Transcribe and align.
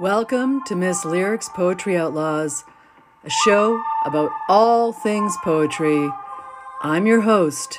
Welcome 0.00 0.64
to 0.64 0.74
Miss 0.74 1.04
Lyrics 1.04 1.50
Poetry 1.50 1.98
Outlaws, 1.98 2.64
a 3.24 3.28
show 3.28 3.78
about 4.06 4.30
all 4.48 4.90
things 4.90 5.36
poetry. 5.44 6.10
I'm 6.80 7.06
your 7.06 7.20
host, 7.20 7.78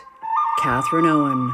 Catherine 0.60 1.08
Owen. 1.08 1.52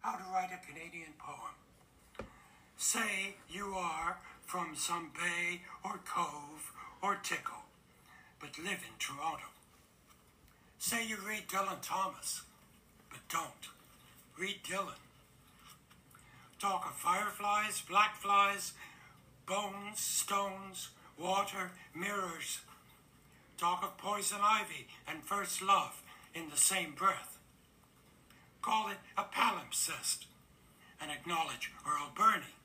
How 0.00 0.16
to 0.16 0.24
write 0.32 0.48
a 0.50 0.66
Canadian 0.66 1.12
poem. 1.18 2.26
Say 2.78 3.34
you 3.50 3.74
are 3.76 4.16
from 4.40 4.74
some 4.74 5.10
bay 5.14 5.60
or 5.84 6.00
cove 6.06 6.72
or 7.02 7.16
tickle, 7.16 7.64
but 8.40 8.58
live 8.58 8.80
in 8.82 8.96
Toronto. 8.98 9.44
Say 10.82 11.06
you 11.06 11.16
read 11.24 11.46
Dylan 11.46 11.80
Thomas, 11.80 12.42
but 13.08 13.20
don't. 13.28 13.68
Read 14.36 14.64
Dylan. 14.68 14.98
Talk 16.58 16.86
of 16.86 16.96
fireflies, 16.96 17.80
black 17.88 18.16
flies, 18.16 18.72
bones, 19.46 20.00
stones, 20.00 20.88
water, 21.16 21.70
mirrors. 21.94 22.62
Talk 23.58 23.84
of 23.84 23.96
poison 23.96 24.38
ivy 24.42 24.88
and 25.06 25.22
first 25.22 25.62
love 25.62 26.02
in 26.34 26.50
the 26.50 26.56
same 26.56 26.94
breath. 26.96 27.38
Call 28.60 28.88
it 28.88 28.98
a 29.16 29.22
palimpsest 29.22 30.24
and 31.00 31.12
acknowledge 31.12 31.70
Earle 31.86 32.10
Birney. 32.12 32.56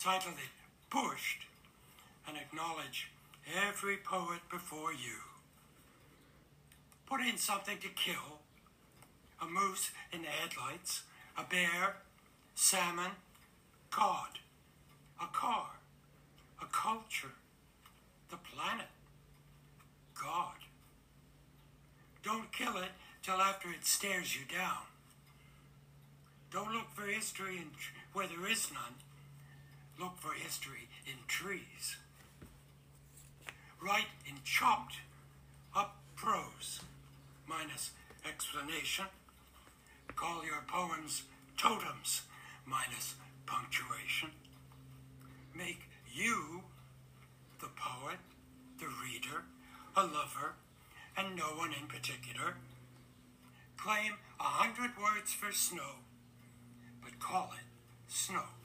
Title 0.00 0.32
it 0.32 0.90
Pushed 0.90 1.46
and 2.26 2.36
acknowledge 2.36 3.12
every 3.64 3.96
poet 3.96 4.40
before 4.50 4.92
you. 4.92 5.29
Put 7.10 7.22
in 7.22 7.36
something 7.36 7.76
to 7.78 7.88
kill. 7.88 8.38
A 9.42 9.46
moose 9.46 9.90
in 10.12 10.22
the 10.22 10.28
headlights, 10.28 11.02
a 11.36 11.42
bear, 11.42 11.96
salmon, 12.54 13.10
cod, 13.90 14.38
a 15.20 15.26
car, 15.26 15.70
a 16.62 16.66
culture, 16.66 17.32
the 18.30 18.36
planet, 18.36 18.86
God. 20.14 20.54
Don't 22.22 22.52
kill 22.52 22.76
it 22.76 22.92
till 23.22 23.40
after 23.40 23.70
it 23.70 23.84
stares 23.84 24.36
you 24.36 24.42
down. 24.46 24.84
Don't 26.52 26.72
look 26.72 26.90
for 26.94 27.06
history 27.06 27.56
in 27.56 27.70
tr- 27.76 27.94
where 28.12 28.26
there 28.26 28.48
is 28.48 28.70
none. 28.72 28.94
Look 29.98 30.18
for 30.18 30.34
history 30.34 30.88
in 31.06 31.14
trees. 31.26 31.96
Write 33.82 34.08
in 34.28 34.36
chopped 34.44 34.96
up 35.74 35.96
prose, 36.14 36.80
minus 37.50 37.90
explanation. 38.24 39.06
Call 40.14 40.44
your 40.44 40.62
poems 40.68 41.24
totems, 41.56 42.22
minus 42.64 43.16
punctuation. 43.44 44.30
Make 45.56 45.88
you 46.14 46.62
the 47.60 47.68
poet, 47.76 48.18
the 48.78 48.86
reader, 48.86 49.42
a 49.96 50.02
lover, 50.02 50.54
and 51.16 51.36
no 51.36 51.46
one 51.56 51.72
in 51.72 51.88
particular. 51.88 52.54
Claim 53.76 54.12
a 54.38 54.44
hundred 54.44 54.92
words 54.96 55.32
for 55.32 55.52
snow, 55.52 55.98
but 57.02 57.18
call 57.18 57.50
it 57.58 57.66
snow. 58.06 58.59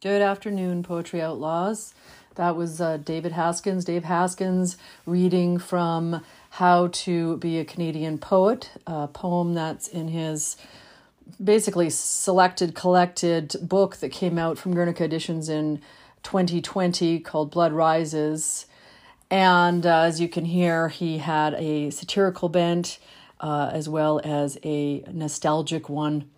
Good 0.00 0.22
afternoon, 0.22 0.84
Poetry 0.84 1.20
Outlaws. 1.20 1.92
That 2.36 2.54
was 2.54 2.80
uh, 2.80 2.98
David 2.98 3.32
Haskins. 3.32 3.84
Dave 3.84 4.04
Haskins 4.04 4.76
reading 5.06 5.58
from 5.58 6.24
How 6.50 6.86
to 6.86 7.36
Be 7.38 7.58
a 7.58 7.64
Canadian 7.64 8.18
Poet, 8.18 8.70
a 8.86 9.08
poem 9.08 9.54
that's 9.54 9.88
in 9.88 10.06
his 10.06 10.56
basically 11.42 11.90
selected, 11.90 12.76
collected 12.76 13.56
book 13.60 13.96
that 13.96 14.10
came 14.10 14.38
out 14.38 14.56
from 14.56 14.72
Guernica 14.72 15.02
Editions 15.02 15.48
in 15.48 15.80
2020 16.22 17.18
called 17.18 17.50
Blood 17.50 17.72
Rises. 17.72 18.66
And 19.32 19.84
uh, 19.84 20.02
as 20.02 20.20
you 20.20 20.28
can 20.28 20.44
hear, 20.44 20.90
he 20.90 21.18
had 21.18 21.54
a 21.54 21.90
satirical 21.90 22.48
bent 22.48 23.00
uh, 23.40 23.70
as 23.72 23.88
well 23.88 24.20
as 24.22 24.58
a 24.62 25.00
nostalgic 25.12 25.88
one. 25.88 26.30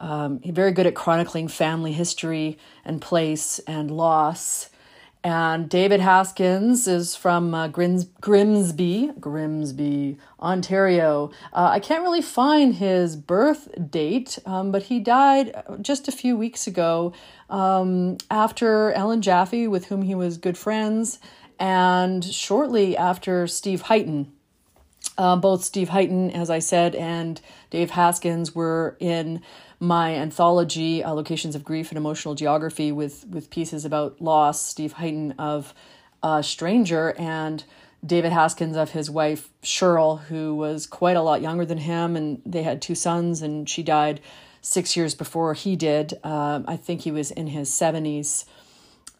Um, 0.00 0.40
he's 0.42 0.54
very 0.54 0.72
good 0.72 0.86
at 0.86 0.94
chronicling 0.94 1.48
family 1.48 1.92
history 1.92 2.58
and 2.84 3.00
place 3.00 3.58
and 3.60 3.90
loss. 3.90 4.70
And 5.22 5.68
David 5.68 6.00
Haskins 6.00 6.88
is 6.88 7.14
from 7.14 7.54
uh, 7.54 7.68
Grims- 7.68 8.08
Grimsby, 8.22 9.10
Grimsby, 9.20 10.16
Ontario. 10.40 11.30
Uh, 11.52 11.68
I 11.72 11.78
can't 11.78 12.02
really 12.02 12.22
find 12.22 12.76
his 12.76 13.16
birth 13.16 13.68
date, 13.90 14.38
um, 14.46 14.72
but 14.72 14.84
he 14.84 14.98
died 14.98 15.62
just 15.82 16.08
a 16.08 16.12
few 16.12 16.38
weeks 16.38 16.66
ago 16.66 17.12
um, 17.50 18.16
after 18.30 18.92
Ellen 18.92 19.20
Jaffe, 19.20 19.68
with 19.68 19.86
whom 19.86 20.02
he 20.02 20.14
was 20.14 20.38
good 20.38 20.56
friends, 20.56 21.18
and 21.58 22.24
shortly 22.24 22.96
after 22.96 23.46
Steve 23.46 23.82
Heighton. 23.82 24.32
Uh, 25.20 25.36
both 25.36 25.62
Steve 25.62 25.90
Heighton, 25.90 26.32
as 26.32 26.48
I 26.48 26.60
said, 26.60 26.94
and 26.94 27.42
Dave 27.68 27.90
Haskins 27.90 28.54
were 28.54 28.96
in 29.00 29.42
my 29.78 30.14
anthology, 30.14 31.04
uh, 31.04 31.12
Locations 31.12 31.54
of 31.54 31.62
Grief 31.62 31.90
and 31.90 31.98
Emotional 31.98 32.34
Geography, 32.34 32.90
with, 32.90 33.26
with 33.28 33.50
pieces 33.50 33.84
about 33.84 34.18
loss. 34.22 34.64
Steve 34.64 34.94
Heighton 34.94 35.34
of 35.38 35.74
uh, 36.22 36.40
Stranger, 36.40 37.14
and 37.18 37.64
David 38.04 38.32
Haskins 38.32 38.78
of 38.78 38.92
his 38.92 39.10
wife, 39.10 39.50
Cheryl, 39.62 40.20
who 40.22 40.54
was 40.54 40.86
quite 40.86 41.18
a 41.18 41.22
lot 41.22 41.42
younger 41.42 41.66
than 41.66 41.76
him, 41.76 42.16
and 42.16 42.40
they 42.46 42.62
had 42.62 42.80
two 42.80 42.94
sons, 42.94 43.42
and 43.42 43.68
she 43.68 43.82
died 43.82 44.22
six 44.62 44.96
years 44.96 45.14
before 45.14 45.52
he 45.52 45.76
did. 45.76 46.14
Um, 46.24 46.64
I 46.66 46.78
think 46.78 47.02
he 47.02 47.10
was 47.10 47.30
in 47.30 47.48
his 47.48 47.68
70s. 47.68 48.46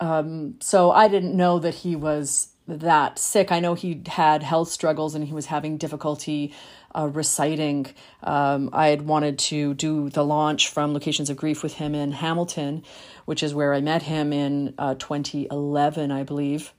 Um, 0.01 0.55
so 0.61 0.93
I 0.93 1.09
didn't 1.09 1.37
know 1.37 1.59
that 1.59 1.75
he 1.75 1.95
was 1.95 2.49
that 2.79 3.19
sick. 3.19 3.51
I 3.53 3.61
know 3.61 3.75
he 3.75 4.03
had 4.07 4.43
health 4.43 4.69
struggles 4.69 5.15
and 5.15 5.25
he 5.25 5.33
was 5.33 5.47
having 5.47 5.77
difficulty 5.77 6.55
uh, 6.97 7.09
reciting. 7.09 7.87
Um, 8.23 8.71
I 8.73 8.89
had 8.89 9.03
wanted 9.03 9.39
to 9.41 9.75
do 9.75 10.11
the 10.11 10.25
launch 10.25 10.69
from 10.69 10.93
Locations 10.93 11.31
of 11.31 11.37
Grief 11.37 11.63
with 11.63 11.75
him 11.75 11.95
in 11.95 12.13
Hamilton, 12.13 12.83
which 13.25 13.43
is 13.43 13.55
where 13.55 13.75
I 13.75 13.81
met 13.81 14.03
him 14.03 14.33
in 14.33 14.75
uh, 14.79 14.95
2011, 14.95 16.11
I 16.11 16.23
believe. 16.23 16.73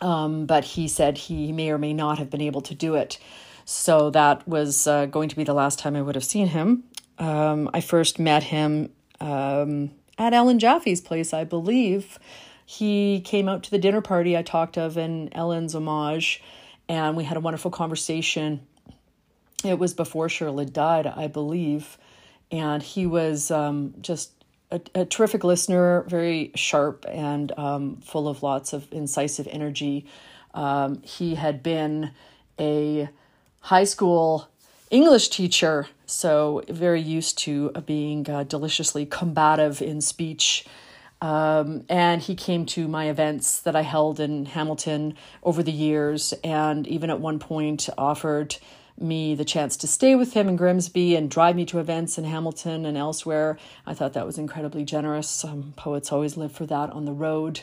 Um, 0.00 0.46
but 0.46 0.64
he 0.64 0.88
said 0.88 1.18
he 1.18 1.52
may 1.52 1.70
or 1.70 1.78
may 1.78 1.92
not 1.92 2.18
have 2.18 2.30
been 2.30 2.40
able 2.40 2.60
to 2.62 2.74
do 2.74 2.94
it. 2.94 3.18
So 3.64 4.10
that 4.10 4.46
was 4.48 4.86
uh, 4.86 5.06
going 5.06 5.28
to 5.28 5.36
be 5.36 5.44
the 5.44 5.54
last 5.54 5.78
time 5.78 5.96
I 5.96 6.02
would 6.02 6.14
have 6.14 6.24
seen 6.24 6.48
him. 6.48 6.84
Um, 7.18 7.68
I 7.74 7.80
first 7.80 8.18
met 8.18 8.44
him 8.44 8.90
um, 9.20 9.90
at 10.16 10.32
Ellen 10.32 10.58
Jaffe's 10.58 11.00
place, 11.00 11.34
I 11.34 11.44
believe. 11.44 12.18
He 12.70 13.22
came 13.22 13.48
out 13.48 13.62
to 13.62 13.70
the 13.70 13.78
dinner 13.78 14.02
party 14.02 14.36
I 14.36 14.42
talked 14.42 14.76
of 14.76 14.98
in 14.98 15.32
Ellen's 15.32 15.74
homage, 15.74 16.42
and 16.86 17.16
we 17.16 17.24
had 17.24 17.38
a 17.38 17.40
wonderful 17.40 17.70
conversation. 17.70 18.60
It 19.64 19.78
was 19.78 19.94
before 19.94 20.28
had 20.58 20.74
died, 20.74 21.06
I 21.06 21.28
believe, 21.28 21.96
and 22.52 22.82
he 22.82 23.06
was 23.06 23.50
um, 23.50 23.94
just 24.02 24.32
a, 24.70 24.82
a, 24.94 25.06
terrific 25.06 25.44
listener, 25.44 26.02
very 26.08 26.52
sharp 26.56 27.06
and 27.08 27.58
um, 27.58 28.02
full 28.02 28.28
of 28.28 28.42
lots 28.42 28.74
of 28.74 28.86
incisive 28.92 29.48
energy. 29.50 30.04
Um, 30.52 31.00
he 31.00 31.36
had 31.36 31.62
been 31.62 32.10
a 32.60 33.08
high 33.60 33.84
school 33.84 34.46
English 34.90 35.30
teacher, 35.30 35.86
so 36.04 36.62
very 36.68 37.00
used 37.00 37.38
to 37.38 37.70
being 37.86 38.28
uh, 38.28 38.42
deliciously 38.42 39.06
combative 39.06 39.80
in 39.80 40.02
speech. 40.02 40.66
Um, 41.20 41.84
and 41.88 42.22
he 42.22 42.34
came 42.34 42.64
to 42.66 42.86
my 42.86 43.08
events 43.08 43.60
that 43.60 43.74
I 43.74 43.82
held 43.82 44.20
in 44.20 44.46
Hamilton 44.46 45.14
over 45.42 45.62
the 45.62 45.72
years, 45.72 46.32
and 46.44 46.86
even 46.86 47.10
at 47.10 47.20
one 47.20 47.38
point 47.38 47.88
offered 47.98 48.56
me 49.00 49.34
the 49.34 49.44
chance 49.44 49.76
to 49.76 49.86
stay 49.86 50.14
with 50.14 50.32
him 50.32 50.48
in 50.48 50.56
Grimsby 50.56 51.14
and 51.14 51.30
drive 51.30 51.56
me 51.56 51.64
to 51.66 51.78
events 51.78 52.18
in 52.18 52.24
Hamilton 52.24 52.84
and 52.84 52.96
elsewhere. 52.96 53.58
I 53.86 53.94
thought 53.94 54.12
that 54.14 54.26
was 54.26 54.38
incredibly 54.38 54.84
generous. 54.84 55.44
Um, 55.44 55.72
poets 55.76 56.12
always 56.12 56.36
live 56.36 56.52
for 56.52 56.66
that 56.66 56.90
on 56.90 57.04
the 57.04 57.12
road. 57.12 57.60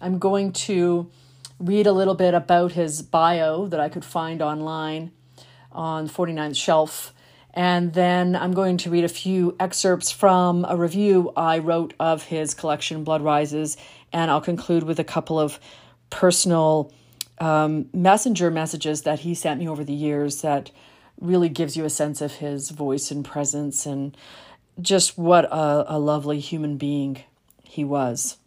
I'm 0.00 0.18
going 0.18 0.52
to 0.52 1.10
read 1.58 1.86
a 1.86 1.92
little 1.92 2.14
bit 2.14 2.34
about 2.34 2.72
his 2.72 3.02
bio 3.02 3.66
that 3.68 3.80
I 3.80 3.88
could 3.88 4.04
find 4.04 4.42
online 4.42 5.12
on 5.70 6.08
49th 6.08 6.56
Shelf. 6.56 7.14
And 7.54 7.92
then 7.92 8.34
I'm 8.34 8.52
going 8.52 8.78
to 8.78 8.90
read 8.90 9.04
a 9.04 9.08
few 9.08 9.54
excerpts 9.60 10.10
from 10.10 10.64
a 10.68 10.76
review 10.76 11.32
I 11.36 11.58
wrote 11.58 11.92
of 12.00 12.24
his 12.24 12.54
collection, 12.54 13.04
Blood 13.04 13.22
Rises. 13.22 13.76
And 14.12 14.30
I'll 14.30 14.40
conclude 14.40 14.84
with 14.84 14.98
a 14.98 15.04
couple 15.04 15.38
of 15.38 15.60
personal 16.08 16.92
um, 17.38 17.88
messenger 17.92 18.50
messages 18.50 19.02
that 19.02 19.20
he 19.20 19.34
sent 19.34 19.60
me 19.60 19.68
over 19.68 19.84
the 19.84 19.92
years 19.92 20.42
that 20.42 20.70
really 21.20 21.48
gives 21.48 21.76
you 21.76 21.84
a 21.84 21.90
sense 21.90 22.20
of 22.20 22.32
his 22.36 22.70
voice 22.70 23.10
and 23.10 23.24
presence 23.24 23.86
and 23.86 24.16
just 24.80 25.18
what 25.18 25.44
a, 25.46 25.94
a 25.94 25.98
lovely 25.98 26.40
human 26.40 26.76
being 26.76 27.22
he 27.62 27.84
was. 27.84 28.38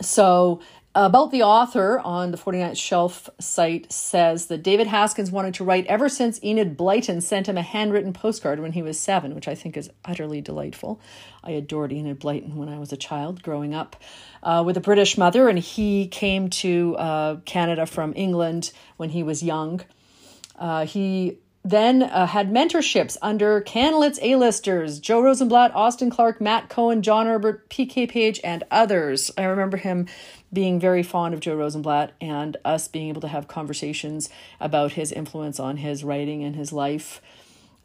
So, 0.00 0.60
about 0.94 1.30
the 1.30 1.42
author 1.42 1.98
on 2.00 2.32
the 2.32 2.36
49th 2.36 2.76
Shelf 2.76 3.30
site 3.38 3.90
says 3.90 4.46
that 4.46 4.62
David 4.62 4.86
Haskins 4.86 5.30
wanted 5.30 5.54
to 5.54 5.64
write 5.64 5.86
ever 5.86 6.08
since 6.08 6.42
Enid 6.44 6.76
Blyton 6.76 7.22
sent 7.22 7.48
him 7.48 7.56
a 7.56 7.62
handwritten 7.62 8.12
postcard 8.12 8.60
when 8.60 8.72
he 8.72 8.82
was 8.82 9.00
seven, 9.00 9.34
which 9.34 9.48
I 9.48 9.54
think 9.54 9.76
is 9.76 9.90
utterly 10.04 10.40
delightful. 10.40 11.00
I 11.42 11.52
adored 11.52 11.92
Enid 11.92 12.20
Blyton 12.20 12.56
when 12.56 12.68
I 12.68 12.78
was 12.78 12.92
a 12.92 12.96
child 12.96 13.42
growing 13.42 13.74
up 13.74 13.96
uh, 14.42 14.62
with 14.66 14.76
a 14.76 14.80
British 14.80 15.16
mother, 15.16 15.48
and 15.48 15.58
he 15.58 16.08
came 16.08 16.50
to 16.50 16.96
uh, 16.96 17.36
Canada 17.46 17.86
from 17.86 18.12
England 18.14 18.72
when 18.98 19.10
he 19.10 19.22
was 19.22 19.42
young. 19.42 19.80
Uh, 20.58 20.84
he 20.84 21.38
then 21.64 22.02
uh, 22.02 22.26
had 22.26 22.50
mentorships 22.50 23.16
under 23.22 23.60
CanLit's 23.60 24.18
A-listers, 24.20 24.98
Joe 24.98 25.20
Rosenblatt, 25.20 25.74
Austin 25.74 26.10
Clarke, 26.10 26.40
Matt 26.40 26.68
Cohen, 26.68 27.02
John 27.02 27.26
Herbert, 27.26 27.68
PK 27.68 28.08
Page, 28.08 28.40
and 28.42 28.64
others. 28.70 29.30
I 29.38 29.44
remember 29.44 29.76
him 29.76 30.08
being 30.52 30.80
very 30.80 31.02
fond 31.02 31.34
of 31.34 31.40
Joe 31.40 31.54
Rosenblatt 31.54 32.12
and 32.20 32.56
us 32.64 32.88
being 32.88 33.08
able 33.08 33.20
to 33.20 33.28
have 33.28 33.46
conversations 33.46 34.28
about 34.60 34.92
his 34.92 35.12
influence 35.12 35.60
on 35.60 35.78
his 35.78 36.02
writing 36.02 36.42
and 36.42 36.56
his 36.56 36.72
life. 36.72 37.22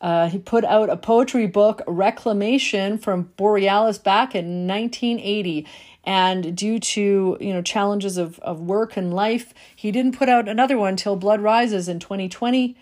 Uh, 0.02 0.30
he 0.30 0.38
put 0.38 0.64
out 0.66 0.90
a 0.90 0.98
poetry 0.98 1.48
book, 1.48 1.82
Reclamation, 1.88 2.98
from 2.98 3.32
Borealis 3.38 3.98
back 3.98 4.36
in 4.36 4.68
1980. 4.68 5.66
And 6.04 6.56
due 6.56 6.80
to 6.80 7.38
you 7.40 7.54
know 7.54 7.62
challenges 7.62 8.18
of, 8.18 8.40
of 8.40 8.62
work 8.62 8.96
and 8.96 9.14
life, 9.14 9.54
he 9.76 9.92
didn't 9.92 10.18
put 10.18 10.30
out 10.30 10.48
another 10.48 10.78
one 10.78 10.96
till 10.96 11.16
Blood 11.16 11.42
Rises 11.42 11.88
in 11.88 12.00
2020. 12.00 12.76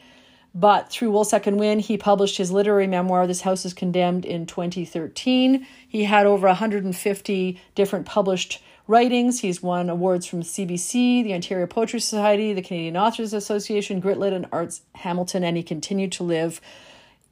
But 0.57 0.89
through 0.89 1.11
Wolsak 1.11 1.47
and 1.47 1.59
Wynn, 1.59 1.79
he 1.79 1.97
published 1.97 2.37
his 2.37 2.49
literary 2.49 2.87
memoir, 2.87 3.27
This 3.27 3.41
House 3.41 3.65
is 3.65 3.73
Condemned, 3.73 4.23
in 4.23 4.45
2013. 4.45 5.67
He 5.85 6.05
had 6.05 6.25
over 6.25 6.47
150 6.47 7.61
different 7.75 8.05
published 8.05 8.63
writings. 8.87 9.41
He's 9.41 9.61
won 9.61 9.89
awards 9.89 10.25
from 10.25 10.43
CBC, 10.43 11.25
the 11.25 11.33
Ontario 11.33 11.67
Poetry 11.67 11.99
Society, 11.99 12.53
the 12.53 12.61
Canadian 12.61 12.95
Authors 12.95 13.33
Association, 13.33 14.01
Gritlit, 14.01 14.31
and 14.33 14.47
Arts 14.49 14.83
Hamilton, 14.95 15.43
and 15.43 15.57
he 15.57 15.63
continued 15.63 16.13
to 16.13 16.23
live 16.23 16.61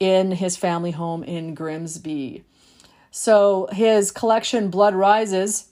in 0.01 0.33
his 0.33 0.57
family 0.57 0.91
home 0.91 1.23
in 1.23 1.53
Grimsby. 1.53 2.43
So 3.09 3.69
his 3.71 4.11
collection, 4.11 4.69
Blood 4.69 4.95
Rises, 4.95 5.69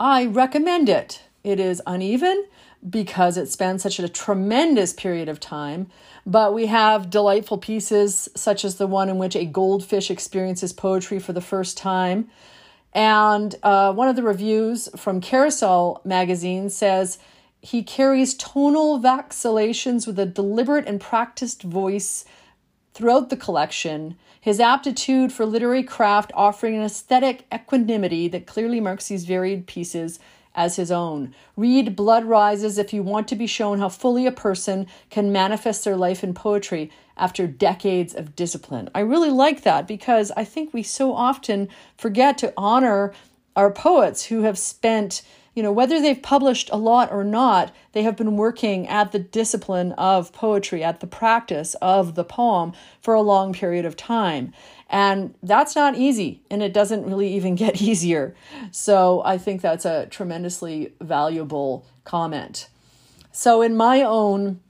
I 0.00 0.26
recommend 0.26 0.88
it. 0.88 1.22
It 1.44 1.60
is 1.60 1.80
uneven 1.86 2.46
because 2.88 3.36
it 3.36 3.48
spans 3.48 3.82
such 3.82 3.98
a 3.98 4.08
tremendous 4.08 4.92
period 4.92 5.28
of 5.28 5.40
time. 5.40 5.88
But 6.24 6.54
we 6.54 6.66
have 6.66 7.10
delightful 7.10 7.58
pieces, 7.58 8.28
such 8.36 8.64
as 8.64 8.76
the 8.76 8.86
one 8.86 9.08
in 9.08 9.18
which 9.18 9.34
a 9.34 9.44
goldfish 9.44 10.10
experiences 10.10 10.72
poetry 10.72 11.18
for 11.18 11.32
the 11.32 11.40
first 11.40 11.76
time. 11.76 12.28
And 12.92 13.54
uh, 13.62 13.92
one 13.92 14.08
of 14.08 14.16
the 14.16 14.22
reviews 14.22 14.88
from 14.96 15.20
Carousel 15.20 16.00
magazine 16.04 16.70
says 16.70 17.18
he 17.60 17.82
carries 17.82 18.34
tonal 18.34 18.98
vacillations 18.98 20.06
with 20.06 20.18
a 20.18 20.26
deliberate 20.26 20.86
and 20.86 21.00
practiced 21.00 21.62
voice 21.62 22.24
throughout 22.94 23.30
the 23.30 23.36
collection. 23.36 24.16
His 24.40 24.60
aptitude 24.60 25.32
for 25.32 25.44
literary 25.44 25.82
craft 25.82 26.30
offering 26.34 26.76
an 26.76 26.82
aesthetic 26.82 27.46
equanimity 27.52 28.28
that 28.28 28.46
clearly 28.46 28.80
marks 28.80 29.08
these 29.08 29.24
varied 29.24 29.66
pieces 29.66 30.18
as 30.58 30.74
his 30.74 30.90
own. 30.90 31.32
Read 31.56 31.94
Blood 31.94 32.24
Rises 32.24 32.78
if 32.78 32.92
you 32.92 33.00
want 33.00 33.28
to 33.28 33.36
be 33.36 33.46
shown 33.46 33.78
how 33.78 33.88
fully 33.88 34.26
a 34.26 34.32
person 34.32 34.88
can 35.08 35.30
manifest 35.30 35.84
their 35.84 35.96
life 35.96 36.24
in 36.24 36.34
poetry 36.34 36.90
after 37.16 37.46
decades 37.46 38.12
of 38.12 38.34
discipline. 38.34 38.90
I 38.92 39.00
really 39.00 39.30
like 39.30 39.62
that 39.62 39.86
because 39.86 40.32
I 40.36 40.42
think 40.42 40.74
we 40.74 40.82
so 40.82 41.14
often 41.14 41.68
forget 41.96 42.38
to 42.38 42.52
honor 42.56 43.14
our 43.54 43.70
poets 43.70 44.24
who 44.24 44.42
have 44.42 44.58
spent 44.58 45.22
you 45.58 45.62
know, 45.64 45.72
whether 45.72 46.00
they've 46.00 46.22
published 46.22 46.70
a 46.72 46.76
lot 46.76 47.10
or 47.10 47.24
not, 47.24 47.74
they 47.90 48.04
have 48.04 48.14
been 48.14 48.36
working 48.36 48.86
at 48.86 49.10
the 49.10 49.18
discipline 49.18 49.90
of 49.94 50.32
poetry, 50.32 50.84
at 50.84 51.00
the 51.00 51.06
practice 51.08 51.74
of 51.82 52.14
the 52.14 52.22
poem 52.22 52.72
for 53.00 53.12
a 53.12 53.22
long 53.22 53.52
period 53.52 53.84
of 53.84 53.96
time. 53.96 54.52
And 54.88 55.34
that's 55.42 55.74
not 55.74 55.96
easy, 55.96 56.42
and 56.48 56.62
it 56.62 56.72
doesn't 56.72 57.04
really 57.04 57.34
even 57.34 57.54
get 57.64 57.82
easier. 57.82 58.36
So 58.70 59.20
I 59.24 59.36
think 59.36 59.60
that's 59.60 59.84
a 59.84 60.06
tremendously 60.06 60.92
valuable 61.00 61.84
comment. 62.04 62.68
So, 63.32 63.60
in 63.60 63.76
my 63.76 64.02
own 64.02 64.60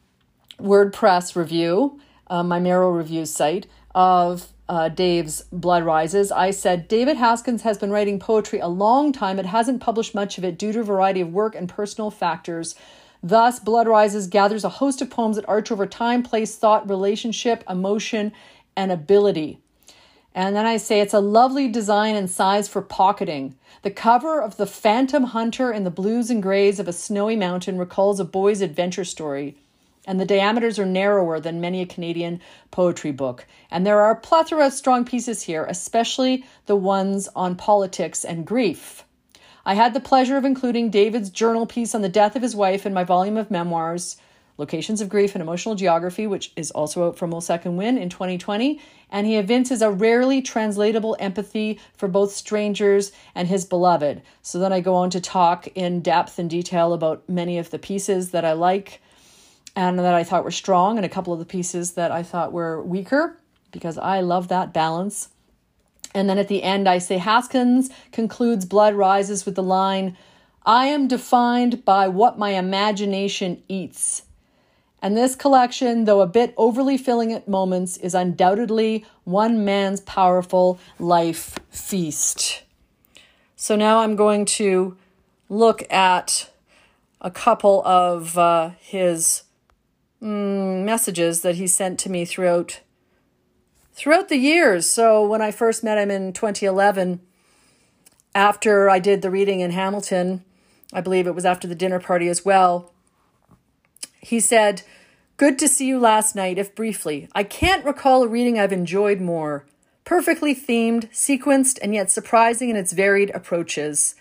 WordPress 0.58 1.37
review, 1.37 2.00
uh, 2.29 2.43
my 2.43 2.61
Marrow 2.61 2.88
Review 2.88 3.26
site 3.26 3.67
of 3.94 4.49
uh, 4.69 4.88
Dave's 4.88 5.44
Blood 5.50 5.85
Rises, 5.85 6.31
I 6.31 6.50
said 6.50 6.88
David 6.88 7.17
Haskins 7.17 7.62
has 7.62 7.79
been 7.79 7.91
writing 7.91 8.19
poetry 8.19 8.59
a 8.59 8.69
long 8.69 9.12
time. 9.12 9.38
It 9.38 9.47
hasn't 9.47 9.81
published 9.81 10.15
much 10.15 10.38
of 10.38 10.44
it 10.44 10.59
due 10.59 10.73
to 10.73 10.81
a 10.81 10.85
variety 10.85 11.20
of 11.20 11.32
work 11.32 11.55
and 11.55 11.69
personal 11.69 12.11
factors. 12.11 12.75
Thus, 13.23 13.59
Blood 13.59 13.88
Rises 13.88 14.26
gathers 14.26 14.65
a 14.65 14.69
host 14.69 15.03
of 15.03 15.11
poems 15.11 15.37
that 15.37 15.49
arch 15.49 15.73
over 15.73 15.87
time, 15.87 16.23
place, 16.23 16.56
thought, 16.56 16.88
relationship, 16.88 17.65
emotion, 17.69 18.32
and 18.76 18.93
ability. 18.93 19.59
And 20.35 20.55
then 20.55 20.67
I 20.67 20.76
say 20.76 21.00
it's 21.00 21.15
a 21.15 21.20
lovely 21.20 21.67
design 21.69 22.15
and 22.15 22.31
size 22.31 22.69
for 22.69 22.82
pocketing. 22.82 23.56
The 23.82 23.91
cover 23.91 24.41
of 24.41 24.56
The 24.56 24.67
Phantom 24.67 25.25
Hunter 25.25 25.73
in 25.73 25.82
the 25.82 25.91
blues 25.91 26.31
and 26.31 26.43
grays 26.43 26.79
of 26.79 26.87
a 26.87 26.93
snowy 26.93 27.35
mountain 27.35 27.79
recalls 27.79 28.20
a 28.20 28.25
boy's 28.25 28.61
adventure 28.61 29.05
story. 29.05 29.56
And 30.08 30.19
the 30.19 30.25
diameters 30.25 30.78
are 30.78 30.87
narrower 30.87 31.38
than 31.38 31.60
many 31.60 31.82
a 31.82 31.87
Canadian 31.87 32.40
poetry 32.70 33.12
book. 33.12 33.46
And 33.70 33.87
there 33.87 34.00
are 34.00 34.10
a 34.10 34.16
plethora 34.19 34.69
of 34.69 34.72
strong 34.72 35.05
pieces 35.05 35.43
here, 35.43 35.66
especially 35.66 36.46
the 36.64 36.76
ones 36.76 37.28
on 37.37 37.56
politics 37.56 38.25
and 38.25 38.46
grief. 38.46 39.05
I 39.66 39.75
had 39.75 39.93
the 39.93 40.00
pleasure 40.00 40.38
of 40.38 40.46
including 40.46 40.88
David's 40.88 41.28
journal 41.28 41.66
piece 41.66 41.94
on 41.94 42.00
the 42.00 42.08
death 42.08 42.37
of 42.37 42.43
his 42.43 42.56
wife 42.56 42.87
in 42.87 42.94
my 42.94 43.05
volume 43.05 43.37
of 43.37 43.50
memoirs. 43.50 44.16
Locations 44.56 45.02
of 45.02 45.10
Grief 45.10 45.34
and 45.34 45.43
Emotional 45.43 45.75
Geography, 45.75 46.26
which 46.26 46.52
is 46.56 46.70
also 46.70 47.06
out 47.06 47.19
from 47.19 47.31
Wolsak 47.31 47.66
and 47.66 47.76
Wynn 47.76 47.99
in 47.99 48.08
2020. 48.08 48.81
And 49.10 49.26
he 49.26 49.37
evinces 49.37 49.82
a 49.82 49.90
rarely 49.90 50.40
translatable 50.40 51.19
empathy 51.20 51.78
for 51.99 52.08
both 52.08 52.32
strangers 52.32 53.12
and 53.34 53.46
his 53.46 53.66
beloved. 53.66 54.22
So 54.40 54.58
then 54.58 54.72
I 54.72 54.81
go 54.81 54.94
on 54.94 55.10
to 55.10 55.20
talk 55.20 55.66
in 55.75 56.00
depth 56.00 56.38
and 56.38 56.49
detail 56.49 56.94
about 56.94 57.28
many 57.28 57.58
of 57.58 57.69
the 57.69 57.78
pieces 57.78 58.31
that 58.31 58.46
I 58.46 58.55
like 58.55 59.02
and 59.78 59.96
that 60.00 60.12
I 60.12 60.25
thought 60.25 60.42
were 60.42 60.50
strong, 60.50 60.96
and 60.96 61.06
a 61.06 61.08
couple 61.08 61.32
of 61.32 61.38
the 61.38 61.44
pieces 61.44 61.92
that 61.92 62.10
I 62.10 62.25
thought 62.25 62.52
were 62.52 62.82
weaker, 62.82 63.38
because 63.70 63.96
I 63.96 64.20
love 64.22 64.48
that 64.48 64.75
balance. 64.75 65.28
And 66.12 66.28
then 66.28 66.36
at 66.36 66.48
the 66.48 66.64
end, 66.64 66.88
I 66.88 66.98
say 66.98 67.19
Haskins 67.19 67.88
concludes 68.10 68.64
Blood 68.64 68.94
Rises 68.94 69.46
with 69.46 69.55
the 69.55 69.62
line, 69.62 70.17
I 70.67 70.86
am 70.86 71.06
defined 71.06 71.84
by 71.84 72.08
what 72.08 72.41
my 72.41 72.50
imagination 72.50 73.62
eats. 73.69 74.22
And 75.00 75.17
this 75.17 75.36
collection, 75.36 76.06
though 76.06 76.22
a 76.22 76.26
bit 76.26 76.55
overly 76.56 76.98
filling 76.98 77.32
at 77.32 77.46
moments, 77.46 77.96
is 77.98 78.17
undoubtedly 78.17 79.06
one 79.22 79.64
man's 79.64 80.00
powerful 80.00 80.81
life 80.98 81.56
feast. 81.70 82.64
So 83.55 83.76
now 83.76 84.00
I'm 84.00 84.17
going 84.17 84.44
to 84.46 84.96
look 85.48 85.84
at 85.88 86.50
a 87.20 87.31
couple 87.31 87.86
of 87.86 88.36
uh, 88.36 88.70
his 88.81 89.44
mm, 90.22 90.84
messages 90.84 91.43
that 91.43 91.56
he 91.56 91.67
sent 91.67 91.98
to 92.01 92.10
me 92.10 92.25
throughout 92.25 92.81
throughout 93.93 94.29
the 94.29 94.37
years. 94.37 94.89
So 94.89 95.27
when 95.27 95.43
I 95.43 95.51
first 95.51 95.82
met 95.82 95.98
him 95.98 96.10
in 96.10 96.32
2011, 96.32 97.20
after 98.34 98.89
I 98.89 99.01
did 99.01 99.22
the 99.22 99.31
reading 99.31 99.58
in 99.58 99.72
Hamilton, 99.72 100.44
I 100.93 101.01
believe 101.01 101.27
it 101.27 101.34
was 101.34 101.44
after 101.44 101.67
the 101.67 101.75
dinner 101.75 101.98
party 101.98 102.29
as 102.29 102.44
well 102.44 102.93
he 104.20 104.41
said, 104.41 104.82
Good 105.37 105.58
to 105.60 105.69
see 105.69 105.87
you 105.87 105.98
last 105.98 106.34
night, 106.34 106.58
if 106.58 106.75
briefly. 106.75 107.29
I 107.32 107.44
can't 107.44 107.84
recall 107.84 108.25
a 108.25 108.29
reading 108.29 108.58
I've 108.58 108.72
enjoyed 108.72 109.20
more. 109.20 109.65
Perfectly 110.05 110.55
themed, 110.55 111.10
sequenced, 111.13 111.79
and 111.81 111.94
yet 111.94 112.10
surprising 112.10 112.70
in 112.70 112.77
its 112.77 112.93
varied 112.93 113.31
approaches. 113.31 114.17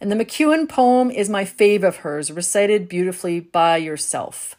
And 0.00 0.10
the 0.10 0.16
MacEwen 0.16 0.68
poem 0.68 1.10
is 1.10 1.28
my 1.28 1.44
fave 1.44 1.84
of 1.84 1.96
hers, 1.96 2.32
recited 2.32 2.88
beautifully 2.88 3.38
by 3.38 3.76
yourself. 3.76 4.56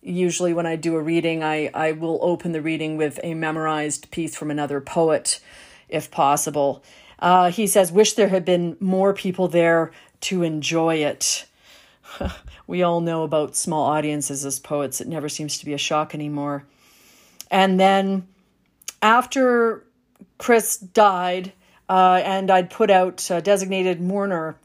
Usually, 0.00 0.52
when 0.52 0.66
I 0.66 0.76
do 0.76 0.94
a 0.94 1.02
reading, 1.02 1.42
I, 1.42 1.70
I 1.74 1.92
will 1.92 2.18
open 2.22 2.52
the 2.52 2.62
reading 2.62 2.96
with 2.96 3.18
a 3.22 3.34
memorized 3.34 4.10
piece 4.10 4.36
from 4.36 4.50
another 4.50 4.80
poet, 4.80 5.40
if 5.88 6.10
possible. 6.10 6.84
Uh, 7.18 7.50
he 7.50 7.66
says, 7.66 7.90
Wish 7.90 8.12
there 8.12 8.28
had 8.28 8.44
been 8.44 8.76
more 8.80 9.12
people 9.12 9.48
there 9.48 9.90
to 10.20 10.42
enjoy 10.42 10.96
it. 10.96 11.46
we 12.66 12.82
all 12.82 13.00
know 13.00 13.22
about 13.24 13.56
small 13.56 13.86
audiences 13.86 14.44
as 14.44 14.60
poets. 14.60 15.00
It 15.00 15.08
never 15.08 15.28
seems 15.28 15.58
to 15.58 15.64
be 15.64 15.72
a 15.72 15.78
shock 15.78 16.14
anymore. 16.14 16.64
And 17.50 17.80
then 17.80 18.28
after 19.02 19.84
Chris 20.38 20.76
died, 20.76 21.52
uh, 21.88 22.20
and 22.24 22.50
I'd 22.50 22.70
put 22.70 22.90
out 22.90 23.28
designated 23.42 24.00
mourner, 24.00 24.56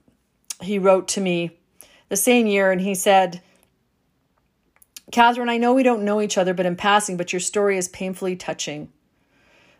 he 0.61 0.77
wrote 0.77 1.07
to 1.09 1.21
me 1.21 1.57
the 2.09 2.17
same 2.17 2.47
year 2.47 2.71
and 2.71 2.81
he 2.81 2.95
said, 2.95 3.41
Catherine, 5.11 5.49
I 5.49 5.57
know 5.57 5.73
we 5.73 5.83
don't 5.83 6.05
know 6.05 6.21
each 6.21 6.37
other, 6.37 6.53
but 6.53 6.65
in 6.65 6.75
passing, 6.75 7.17
but 7.17 7.33
your 7.33 7.39
story 7.39 7.77
is 7.77 7.87
painfully 7.87 8.35
touching. 8.35 8.91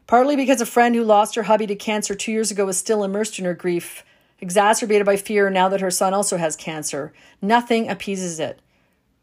Partly 0.06 0.36
because 0.36 0.62
a 0.62 0.66
friend 0.66 0.94
who 0.96 1.04
lost 1.04 1.36
her 1.36 1.44
hubby 1.44 1.66
to 1.68 1.76
cancer 1.76 2.14
two 2.14 2.32
years 2.32 2.52
ago 2.52 2.68
is 2.68 2.78
still 2.78 3.04
immersed 3.04 3.40
in 3.40 3.46
her 3.46 3.54
grief, 3.54 4.04
exacerbated 4.42 5.06
by 5.06 5.16
fear 5.16 5.50
now 5.50 5.70
that 5.70 5.82
her 5.82 5.92
son 5.92 6.14
also 6.14 6.38
has 6.38 6.56
cancer. 6.56 7.14
Nothing 7.42 7.90
appeases 7.90 8.40
it. 8.40 8.60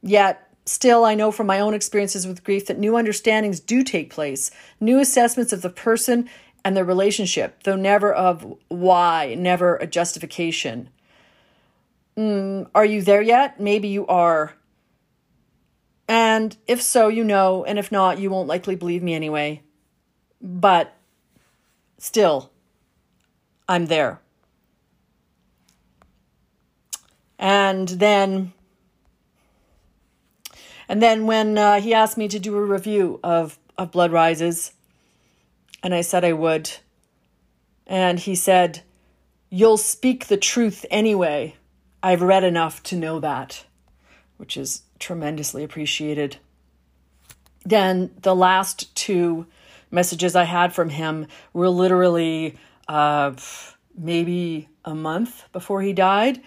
Yet, 0.02 0.48
still, 0.64 1.04
I 1.04 1.14
know 1.14 1.30
from 1.30 1.46
my 1.46 1.60
own 1.60 1.74
experiences 1.74 2.26
with 2.26 2.44
grief 2.44 2.66
that 2.66 2.78
new 2.78 2.96
understandings 2.96 3.60
do 3.60 3.82
take 3.82 4.10
place, 4.10 4.50
new 4.80 4.98
assessments 4.98 5.52
of 5.52 5.60
the 5.60 5.68
person 5.68 6.28
and 6.64 6.76
their 6.76 6.84
relationship, 6.84 7.62
though 7.64 7.76
never 7.76 8.12
of 8.12 8.54
why, 8.68 9.34
never 9.38 9.76
a 9.76 9.86
justification. 9.86 10.88
Mm, 12.16 12.68
are 12.74 12.84
you 12.84 13.02
there 13.02 13.22
yet? 13.22 13.60
Maybe 13.60 13.88
you 13.88 14.06
are. 14.06 14.54
And 16.10 16.56
if 16.66 16.82
so, 16.82 17.06
you 17.06 17.22
know, 17.22 17.64
and 17.64 17.78
if 17.78 17.92
not, 17.92 18.18
you 18.18 18.30
won't 18.30 18.48
likely 18.48 18.74
believe 18.74 19.00
me 19.00 19.14
anyway. 19.14 19.62
But 20.42 20.92
still, 21.98 22.50
I'm 23.68 23.86
there. 23.86 24.20
And 27.38 27.88
then, 27.88 28.52
and 30.88 31.00
then 31.00 31.28
when 31.28 31.56
uh, 31.56 31.80
he 31.80 31.94
asked 31.94 32.18
me 32.18 32.26
to 32.26 32.40
do 32.40 32.56
a 32.56 32.64
review 32.64 33.20
of, 33.22 33.56
of 33.78 33.92
Blood 33.92 34.10
Rises, 34.10 34.72
and 35.80 35.94
I 35.94 36.00
said 36.00 36.24
I 36.24 36.32
would, 36.32 36.72
and 37.86 38.18
he 38.18 38.34
said, 38.34 38.82
You'll 39.48 39.76
speak 39.76 40.26
the 40.26 40.36
truth 40.36 40.84
anyway. 40.90 41.54
I've 42.02 42.22
read 42.22 42.42
enough 42.42 42.82
to 42.84 42.96
know 42.96 43.20
that, 43.20 43.64
which 44.40 44.56
is 44.56 44.82
tremendously 44.98 45.62
appreciated. 45.62 46.38
Then 47.62 48.10
the 48.22 48.34
last 48.34 48.94
two 48.96 49.46
messages 49.90 50.34
I 50.34 50.44
had 50.44 50.72
from 50.72 50.88
him 50.88 51.26
were 51.52 51.68
literally 51.68 52.56
uh, 52.88 53.32
maybe 53.94 54.68
a 54.82 54.94
month 54.94 55.44
before 55.52 55.82
he 55.82 55.92
died. 55.92 56.40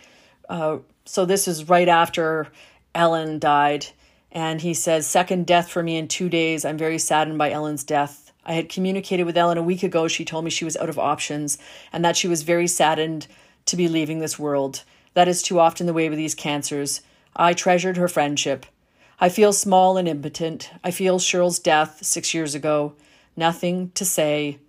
Uh, 0.50 0.80
so 1.06 1.24
this 1.24 1.48
is 1.48 1.70
right 1.70 1.88
after 1.88 2.48
Ellen 2.96 3.38
died. 3.38 3.86
And 4.32 4.60
he 4.60 4.74
says, 4.74 5.06
Second 5.06 5.46
death 5.46 5.70
for 5.70 5.84
me 5.84 5.96
in 5.98 6.08
two 6.08 6.30
days. 6.30 6.66
I'm 6.66 6.80
very 6.80 6.98
saddened 6.98 7.38
by 7.38 7.52
Ellen's 7.52 7.84
death. 7.84 8.32
I 8.44 8.54
had 8.54 8.70
communicated 8.70 9.26
with 9.26 9.38
Ellen 9.38 9.60
a 9.60 9.64
week 9.64 9.84
ago. 9.84 10.08
She 10.08 10.26
told 10.26 10.46
me 10.46 10.50
she 10.50 10.66
was 10.66 10.78
out 10.78 10.90
of 10.90 10.98
options 10.98 11.60
and 11.94 12.04
that 12.04 12.18
she 12.18 12.28
was 12.28 12.42
very 12.42 12.68
saddened 12.68 13.28
to 13.68 13.76
be 13.76 13.88
leaving 13.88 14.18
this 14.18 14.40
world. 14.40 14.84
That 15.14 15.28
is 15.28 15.44
too 15.44 15.60
often 15.60 15.86
the 15.86 15.94
way 15.94 16.10
with 16.10 16.18
these 16.18 16.34
cancers. 16.34 17.02
I 17.36 17.54
treasured 17.54 17.98
her 17.98 18.08
friendship. 18.08 18.66
I 19.20 19.30
feel 19.30 19.54
small 19.54 19.98
and 19.98 20.08
impotent. 20.08 20.72
I 20.84 20.92
feel 20.92 21.20
Cheryl's 21.20 21.60
death 21.60 22.04
six 22.04 22.34
years 22.34 22.56
ago. 22.56 22.94
Nothing 23.36 23.92
to 23.96 24.06
say. 24.06 24.60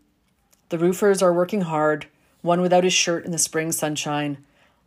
The 0.68 0.78
roofers 0.78 1.23
are 1.23 1.33
working 1.33 1.62
hard, 1.62 2.06
one 2.42 2.61
without 2.61 2.85
his 2.85 2.92
shirt 2.92 3.25
in 3.25 3.33
the 3.33 3.38
spring 3.38 3.73
sunshine. 3.73 4.38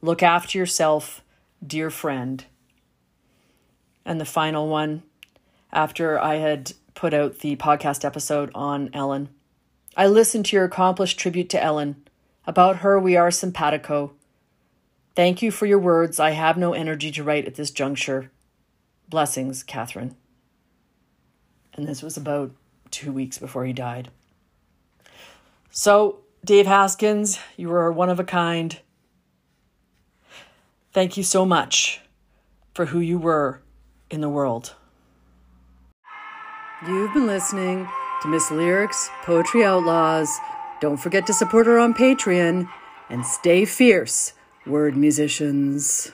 Look 0.01 0.23
after 0.23 0.57
yourself, 0.57 1.21
dear 1.65 1.89
friend. 1.89 2.45
And 4.05 4.21
the 4.21 4.25
final 4.25 4.67
one, 4.67 5.03
after 5.71 6.19
I 6.19 6.35
had 6.35 6.73
put 6.95 7.13
out 7.13 7.39
the 7.39 7.55
podcast 7.55 8.03
episode 8.03 8.49
on 8.55 8.89
Ellen. 8.93 9.29
I 9.95 10.07
listened 10.07 10.45
to 10.47 10.55
your 10.55 10.65
accomplished 10.65 11.19
tribute 11.19 11.49
to 11.49 11.63
Ellen. 11.63 11.95
About 12.45 12.77
her, 12.77 12.99
we 12.99 13.15
are 13.15 13.31
simpatico. 13.31 14.13
Thank 15.17 15.41
you 15.41 15.49
for 15.49 15.65
your 15.65 15.79
words. 15.79 16.19
I 16.19 16.29
have 16.29 16.57
no 16.57 16.73
energy 16.73 17.09
to 17.13 17.23
write 17.23 17.47
at 17.47 17.55
this 17.55 17.71
juncture. 17.71 18.29
Blessings, 19.09 19.63
Catherine. 19.63 20.15
And 21.73 21.87
this 21.87 22.03
was 22.03 22.17
about 22.17 22.51
two 22.91 23.11
weeks 23.11 23.39
before 23.39 23.65
he 23.65 23.73
died. 23.73 24.11
So, 25.71 26.19
Dave 26.45 26.67
Haskins, 26.67 27.39
you 27.55 27.71
are 27.73 27.91
one 27.91 28.11
of 28.11 28.19
a 28.19 28.23
kind. 28.23 28.79
Thank 30.93 31.17
you 31.17 31.23
so 31.23 31.47
much 31.47 31.99
for 32.75 32.85
who 32.85 32.99
you 32.99 33.17
were 33.17 33.63
in 34.11 34.21
the 34.21 34.29
world. 34.29 34.75
You've 36.85 37.15
been 37.15 37.25
listening 37.25 37.89
to 38.21 38.27
Miss 38.27 38.51
Lyric's 38.51 39.09
Poetry 39.23 39.65
Outlaws. 39.65 40.29
Don't 40.79 40.97
forget 40.97 41.25
to 41.25 41.33
support 41.33 41.65
her 41.65 41.79
on 41.79 41.95
Patreon 41.95 42.69
and 43.09 43.25
stay 43.25 43.65
fierce 43.65 44.33
word 44.67 44.97
musicians. 44.97 46.11